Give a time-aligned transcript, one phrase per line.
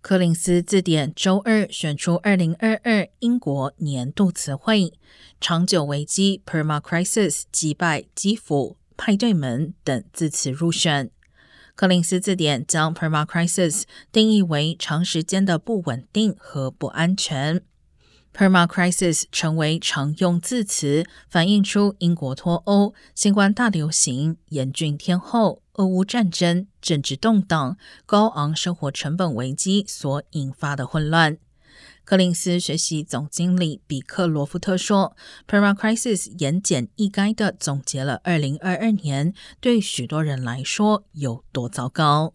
[0.00, 4.92] 柯林斯字典周二选出二零二二英国年度词汇：
[5.40, 11.10] 长久危机 （perma crisis）、击败、基辅、派对门等字词入选。
[11.74, 13.82] 柯林斯字典将 perma crisis
[14.12, 17.62] 定义为长时间的不稳定和不安全。
[18.34, 27.76] Perma crisis 成为常用字词，反映出英国脱欧、新冠大流行、严峻天候、俄乌战争、政治动荡、
[28.06, 31.38] 高昂生活成本危机所引发的混乱。
[32.04, 35.14] 柯林斯学习总经理比克罗夫特说
[35.46, 42.32] ：“perma crisis 言简意赅地总结了2022年对许多人来说有多糟糕。”